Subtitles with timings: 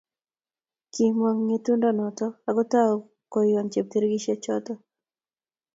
[0.93, 2.95] Kimomg ngetundo noto akotou
[3.31, 4.73] koyon cheptikirchek choto